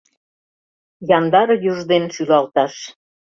Яндар 1.17 1.49
юж 1.71 1.77
ден 1.89 2.03
шӱлалташ. 2.13 2.73